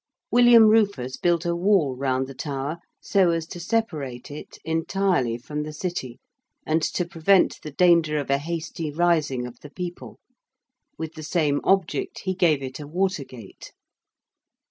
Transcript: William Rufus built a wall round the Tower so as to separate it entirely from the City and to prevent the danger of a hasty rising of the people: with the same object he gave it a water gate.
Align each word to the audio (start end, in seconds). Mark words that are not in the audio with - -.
William 0.31 0.63
Rufus 0.63 1.15
built 1.15 1.45
a 1.45 1.55
wall 1.55 1.95
round 1.95 2.25
the 2.25 2.33
Tower 2.33 2.79
so 2.99 3.29
as 3.29 3.45
to 3.45 3.59
separate 3.59 4.31
it 4.31 4.57
entirely 4.65 5.37
from 5.37 5.61
the 5.61 5.71
City 5.71 6.17
and 6.65 6.81
to 6.81 7.05
prevent 7.05 7.59
the 7.61 7.69
danger 7.69 8.17
of 8.17 8.31
a 8.31 8.39
hasty 8.39 8.89
rising 8.89 9.45
of 9.45 9.59
the 9.59 9.69
people: 9.69 10.17
with 10.97 11.13
the 11.13 11.21
same 11.21 11.61
object 11.63 12.21
he 12.23 12.33
gave 12.33 12.63
it 12.63 12.79
a 12.79 12.87
water 12.87 13.23
gate. 13.23 13.73